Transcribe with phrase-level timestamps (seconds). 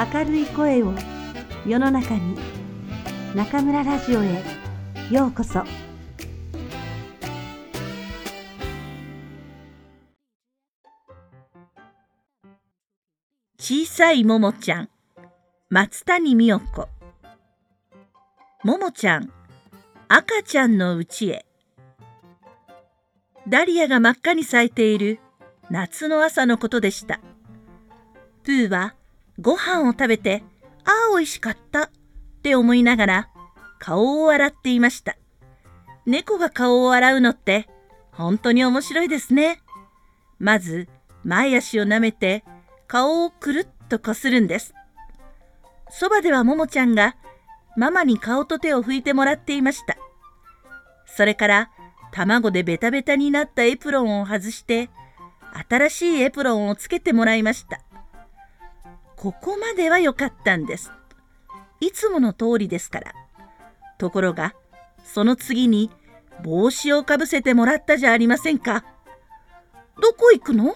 [0.00, 0.94] 明るい声を
[1.66, 2.34] 世の中に
[3.34, 4.42] 中村ラジオへ
[5.10, 5.62] ようこそ。
[13.58, 14.88] 小さいももちゃん
[15.68, 16.88] 松谷美代子。
[18.64, 19.30] ももちゃん
[20.08, 21.44] 赤ちゃんのうちへ。
[23.46, 25.20] ダリアが真っ赤に咲いている
[25.68, 27.20] 夏の朝のことでした。
[28.44, 28.94] プーは
[29.40, 30.42] ご飯を食べて、
[30.84, 31.90] ああ、美味しかったっ
[32.42, 33.28] て思いながら
[33.78, 35.16] 顔を洗っていました。
[36.06, 37.68] 猫が顔を洗うのって
[38.12, 39.60] 本当に面白いですね。
[40.38, 40.88] まず、
[41.24, 42.44] 前足を舐めて
[42.86, 44.74] 顔をくるっとこするんです。
[45.90, 47.16] そばではももちゃんが
[47.76, 49.96] ママに顔と手を拭いてもらっていました。
[51.06, 51.70] それから
[52.12, 54.90] 卵でベタベタになったエプロンを外して
[55.68, 57.80] 新しいエプロンをつけてもらいました。
[59.20, 60.90] ここまでは良かったんです。
[61.80, 63.12] いつもの通りですから。
[63.98, 64.54] ところが、
[65.04, 65.90] その次に
[66.42, 68.82] 帽子をかぶせてもらったじゃありませんか。
[70.00, 70.64] どこ行くの？
[70.64, 70.74] もも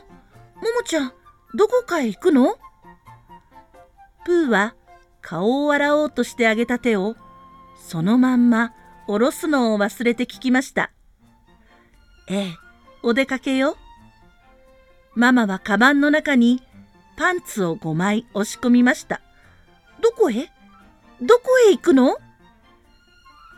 [0.84, 1.12] ちゃん、
[1.54, 2.58] どこかへ行くの？
[4.26, 4.74] プーは
[5.22, 7.16] 顔を洗おうとしてあげた手を
[7.78, 8.74] そのまんま
[9.06, 10.90] 下ろすのを忘れて聞きました。
[12.28, 12.54] ええ、
[13.02, 13.78] お出かけよ。
[15.14, 16.62] ママはカバンの中に
[17.16, 19.20] パンツを5枚押し込みました。
[20.02, 20.50] どこへ？
[21.22, 22.16] どこへ行くの？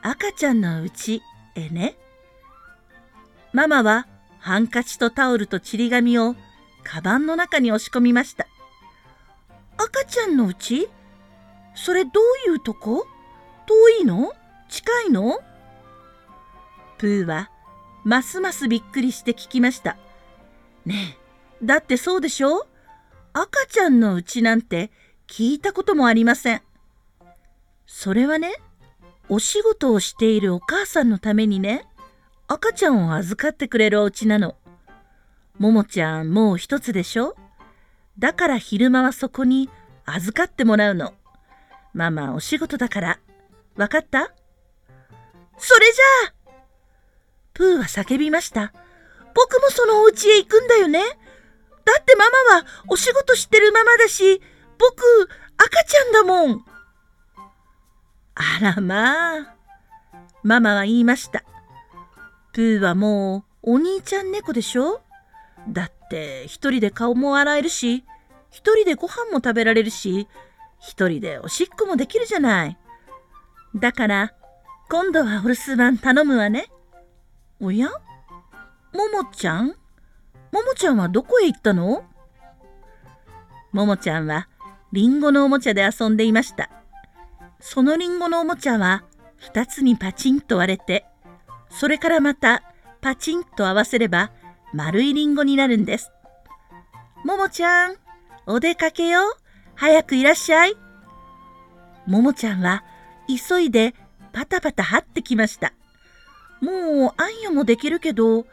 [0.02, 1.22] 赤ちゃんのうち
[1.54, 1.96] へね。
[3.52, 4.06] ママは
[4.38, 6.36] ハンカチとタオルとちり紙を
[6.84, 8.46] カバンの中に押し込みました。
[9.78, 10.88] 赤ちゃんのうち？
[11.74, 12.10] それど
[12.48, 13.06] ういうとこ？
[13.66, 14.32] 遠いの？
[14.68, 15.41] 近いの？
[16.98, 17.50] プーは
[18.04, 19.96] ますますびっくりして聞きました。
[20.84, 21.16] ね
[21.60, 22.66] え、だってそうでしょ？
[23.38, 24.90] 赤ちゃんのうちなんて
[25.28, 26.62] 聞いたこともありません。
[27.86, 28.54] それはね、
[29.28, 31.84] お仕事をしているお母さんのためにね、
[32.48, 34.56] 赤ちゃんを預かってくれるお家なの。
[35.58, 37.36] ももちゃんもう一つでしょ？
[38.19, 39.69] だから昼間はそこに
[40.06, 41.12] 預かってもらうの。
[41.92, 43.19] ママお仕事だから。
[43.76, 44.32] わかった？
[45.58, 46.34] それじゃあ
[47.52, 48.72] プーは叫びました。
[49.34, 51.02] 僕もそのお家へ行くんだよね。
[51.86, 54.42] だってママはお仕事してるままだし、
[54.78, 56.64] 僕、赤ちゃんだもん。
[58.34, 59.54] あらまあ。
[60.42, 61.42] ママは言いました。
[62.52, 65.00] プーはもうお兄ちゃん猫でしょ？
[65.69, 68.04] だって一人で顔も洗えるし、
[68.50, 70.28] 一人でご飯も食べられるし、
[70.80, 72.78] 一人でおしっこもできるじゃない。
[73.75, 74.34] だから、
[74.88, 76.70] 今度はお留守番頼むわね。
[77.60, 77.88] おや？
[78.92, 79.75] ももちゃん？
[80.56, 82.03] ももちゃんはどこへ行ったの？
[83.72, 84.49] ももちゃんは
[84.91, 86.71] りんごのおもちゃで遊んでいました。
[87.61, 89.05] そのりんごのおもちゃは
[89.53, 91.05] 2つにパチンと割れて、
[91.69, 92.62] それからまた
[93.03, 94.33] パチンと合わせれば
[94.72, 96.11] 丸いりんごになるんです。
[97.23, 97.97] ももちゃん、
[98.47, 99.21] お出かけよ。
[99.75, 100.75] 早くいらっしゃい。
[102.06, 102.83] ももちゃんは
[103.28, 103.94] 急いで
[104.33, 105.75] パタパタ張ってきました。
[106.62, 108.47] もうあんよもできるけど、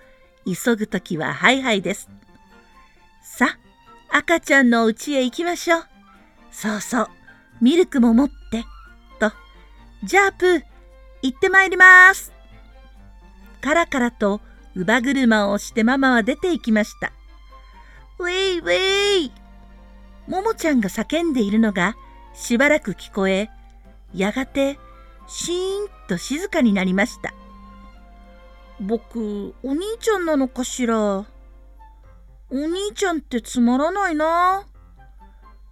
[0.46, 2.10] 急ぐときはハイハイです。
[3.22, 3.58] さ、
[4.10, 5.86] 赤ちゃんの家へ行きましょう。
[6.52, 7.08] そうそう、
[7.62, 8.66] ミルクも持って。
[9.20, 9.32] と、
[10.04, 10.64] じゃあプー、
[11.22, 12.32] 行ってまいります。
[13.62, 14.42] カラカラと
[14.76, 17.14] 乳母車を押してママは出て行きました。
[18.20, 19.32] ウェイウェイ
[20.28, 21.96] ももちゃんが叫んでいるのが
[22.34, 23.50] しばらく聞こえ、
[24.14, 24.78] やがて
[25.28, 27.34] シーンと静かになりました。
[28.86, 30.98] 僕、お兄ちゃんなのかしら？
[30.98, 31.26] お
[32.52, 34.68] 兄ちゃんってつまらないな。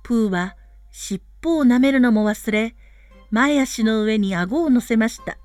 [0.02, 0.56] プーは
[0.92, 2.76] 尻尾を舐めるのも忘れ、
[3.30, 5.38] 前足の上に顎を乗せました。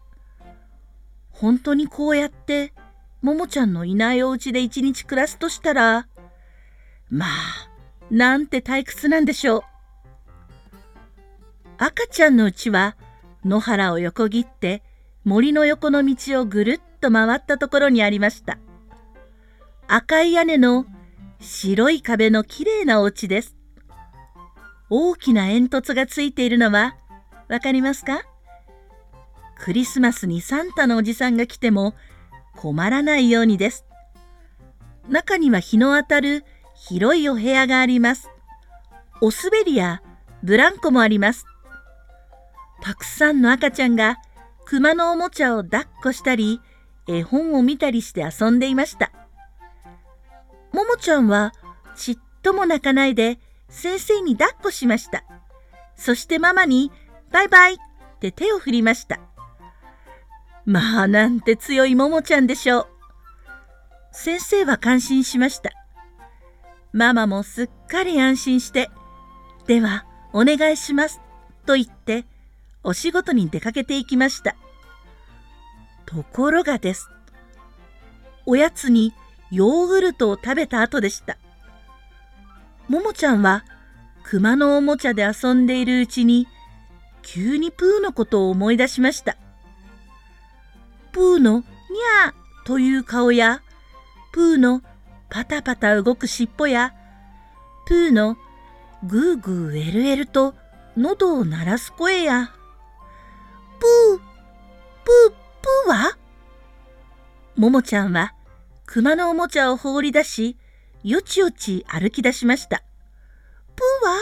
[1.31, 2.73] 本当にこうやって、
[3.21, 6.07] ももちゃんのいないお家で一日暮らすとしたら、
[7.11, 7.29] まあ、
[8.11, 9.63] なんて退屈なんでしょう。
[11.79, 12.97] 赤ちゃんのうちは
[13.45, 14.83] 野原を横切って
[15.25, 18.59] 森の横の道をぐるっと回ったところにありました。
[19.89, 20.87] 赤い屋根の
[21.41, 23.57] 白い壁のきれいなお家です。
[24.91, 26.97] 大きな煙突がついているのは
[27.49, 28.23] わかりますか？
[29.59, 31.95] クリスマスにサンタのおじさんが来ても
[32.57, 33.85] 困らないようにです。
[35.09, 36.45] 中には日の当たる
[36.75, 38.29] 広いお部屋があります。
[39.21, 40.03] お滑りや
[40.43, 41.47] ブランコもあります。
[42.83, 44.17] たくさんの赤ちゃんが
[44.67, 46.61] 熊のおもちゃを抱っこしたり、
[47.07, 49.13] 絵本を見たりして遊んでいました。
[50.73, 51.53] ももちゃんは
[51.95, 53.39] ちっとも泣かないで
[53.69, 55.25] 先生に抱っこしました。
[55.97, 56.93] そしてママに
[57.33, 57.77] バイバイっ
[58.21, 59.21] て手を振りました。
[60.65, 62.87] まあなんて強いももちゃんでしょう。
[64.13, 65.71] 先生は感心しました。
[66.93, 68.91] ママもすっかり安心して、
[69.67, 71.21] ではお願いします
[71.67, 72.25] と言って
[72.83, 74.57] お仕事に出かけていきました。
[76.07, 77.11] ところがです。
[78.47, 79.13] おやつに
[79.51, 81.37] ヨーグルトを食べた後でした。
[82.89, 83.65] ももちゃんは
[84.23, 86.47] 熊のおもちゃで遊んでいるうちに
[87.23, 89.37] 急にプーのことを思い出しました。
[91.13, 93.63] プーのにゃーという顔や
[94.33, 94.83] プーの
[95.29, 96.95] パタパタ動く尻尾や
[97.87, 98.37] プーの
[99.05, 100.55] グーグーエルエルと
[100.97, 102.53] 喉を鳴らす声や
[103.81, 104.26] プー
[107.57, 108.35] ももちゃんは
[108.85, 110.59] 熊のおもちゃを放り出し
[111.03, 112.83] よちよち歩き出しました。
[113.75, 114.19] プーは？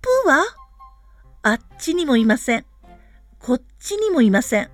[0.00, 0.44] プーは？
[1.42, 2.64] あっちにもいません。
[3.38, 4.70] こっちにもいません。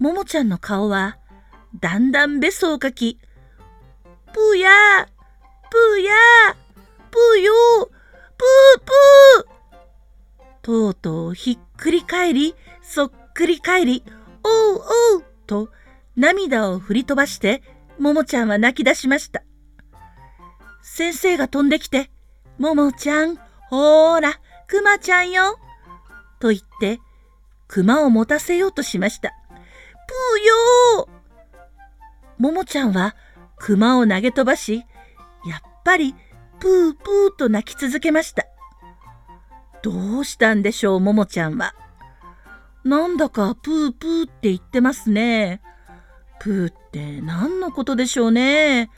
[0.00, 1.18] ももちゃんの顔は
[1.78, 3.18] だんだんべそをかき、
[4.32, 6.56] プーやープーやー
[7.10, 9.46] プーよープープー
[10.62, 14.02] とうとうひっくり返り、そっくり返り、
[14.42, 14.82] おう
[15.14, 15.68] おうと
[16.20, 17.62] 涙を振り飛ばして、
[17.98, 19.42] ももちゃんは泣き出しました。
[20.82, 22.10] 先生が飛んできて、
[22.58, 23.36] ももちゃん、
[23.70, 25.58] ほーら、くまちゃんよ。
[26.38, 27.00] と言って、
[27.68, 29.30] 熊を持たせようとしました。
[29.30, 33.16] ぷーよーももちゃんは
[33.56, 34.84] 熊を投げ飛ばし、
[35.46, 36.14] やっぱり
[36.58, 38.44] プープーと泣き続けました。
[39.82, 41.74] どうしたんでしょう、ももちゃんは。
[42.84, 45.62] なんだかプープーって言ってますね。
[46.40, 48.90] プーって何のことでしょうね。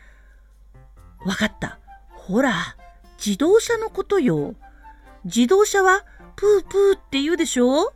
[1.26, 1.78] わかった。
[2.10, 2.76] ほら、
[3.24, 4.54] 自動車のことよ。
[5.24, 6.04] 自動車は
[6.36, 7.92] プープーって言うでしょ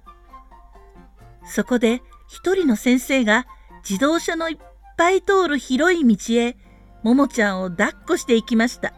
[1.44, 3.46] そこで一人の先生が
[3.88, 4.58] 自動車のいっ
[4.96, 6.56] ぱい通る広い道へ
[7.02, 8.92] ももちゃんを抱っこしていきました。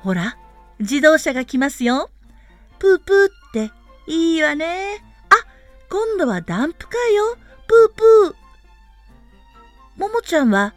[0.00, 0.36] ほら、
[0.80, 2.10] 自動車が来ますよ。
[2.80, 3.72] プープーって
[4.08, 5.04] いいわね。
[5.30, 5.34] あ、
[5.88, 7.36] 今度はダンプカーよ。
[7.68, 7.96] プー
[8.30, 8.41] プー。
[9.96, 10.74] ももちゃんは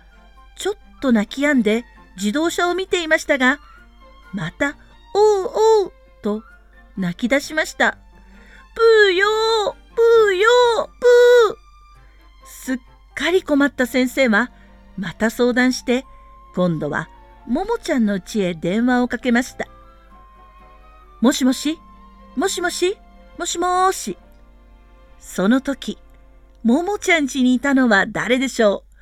[0.57, 1.85] ちょっと泣き止んで
[2.17, 3.59] 自動車を見ていましたが、
[4.33, 4.75] また、
[5.13, 5.51] おう
[5.83, 6.43] おうと
[6.97, 7.97] 泣き出しました。
[8.75, 9.27] ぷーよ
[9.95, 10.49] ぷーよ
[10.99, 11.55] ぷー
[12.45, 12.77] すっ
[13.13, 14.51] かり困った先生は、
[14.97, 16.05] また相談して、
[16.55, 17.09] 今度は
[17.47, 19.67] ももちゃんの家へ電話をかけました。
[21.21, 21.79] もしもし？
[22.35, 22.97] もしもし？
[23.37, 24.17] もしもーし？
[25.19, 25.97] その時、
[26.63, 28.94] ももちゃん家にいたのは誰でしょう？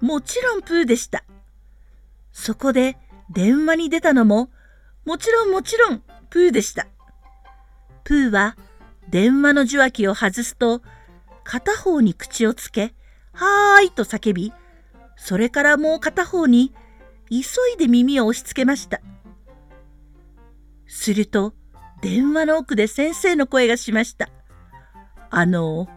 [0.00, 1.24] もちろんプーでした。
[2.32, 2.96] そこで
[3.30, 4.50] 電話に出たのも
[5.04, 6.86] もちろんもちろんプーでした。
[8.04, 8.56] プーは
[9.08, 10.82] 電話の受話器を外すと
[11.44, 12.94] 片方に口をつけ、
[13.32, 14.52] はーいと叫び、
[15.16, 16.72] それからもう片方に
[17.28, 17.38] 急
[17.74, 19.00] いで耳を押し付けました。
[20.86, 21.54] すると
[22.02, 24.28] 電話の奥で先生の声がしました。
[25.30, 25.88] あの、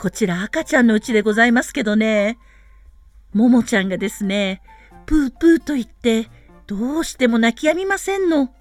[0.00, 2.38] こちら赤ちゃんのうちでございますけどね、
[3.32, 4.62] ももちゃんがですね、
[5.06, 6.28] プープーと言って
[6.66, 8.54] どうしても泣き止みませんの。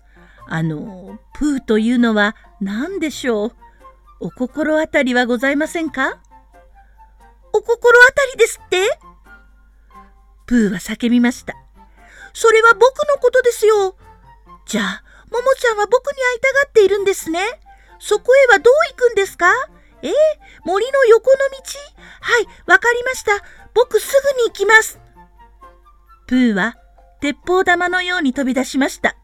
[0.47, 3.51] あの、プーというのは何でしょう？
[4.19, 6.19] お心当たりはございませんか？
[7.53, 8.99] お心当たりですって？
[10.45, 11.55] プーは叫びました。
[12.33, 13.95] それは僕のことですよ。
[14.65, 17.39] じゃあ、ももちゃんは僕に会いたがっているんですね。
[17.99, 19.51] そこへはどう行くんですか？
[20.01, 20.13] ええ
[20.65, 21.43] 森の横の道？
[22.21, 23.33] はい、わかりました。
[23.73, 24.99] 僕すぐに行きます。
[26.27, 26.75] プーは
[27.21, 29.15] 鉄砲玉のように飛び出しました。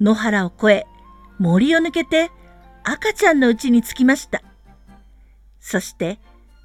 [0.00, 0.86] 野原を越え、
[1.38, 2.30] 森を抜けて
[2.82, 4.42] 赤ちゃんの家に着きました。
[5.60, 6.18] そして、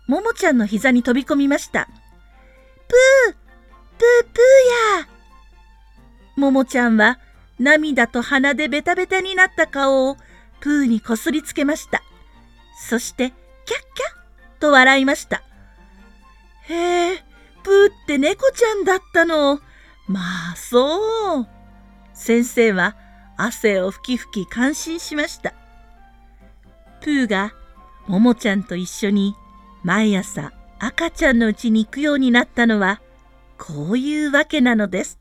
[0.08, 1.88] ももちゃんの膝に飛び込みました。
[2.88, 3.36] プー
[3.98, 5.08] プープーや
[6.36, 7.20] ももちゃんは
[7.60, 10.18] 涙と鼻でベタベタになった顔を
[10.62, 12.02] プーにこすりつけました。
[12.90, 13.32] そして、
[13.66, 14.16] キャッキャ
[14.58, 15.44] ッと笑いました。
[16.70, 17.24] へえ、
[17.64, 19.60] プーって猫ちゃんだったの。
[20.08, 20.20] ま
[20.54, 21.48] あそう。
[22.14, 22.96] 先生は
[23.38, 25.54] 汗をふきふき感心しました。
[27.02, 27.54] プーが
[28.08, 29.36] ももちゃんと一緒に
[29.84, 33.02] 毎朝赤ちゃんのうちに行くようになったのは
[33.58, 35.20] こういうわけなのです。